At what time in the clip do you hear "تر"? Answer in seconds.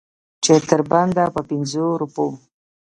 0.69-0.81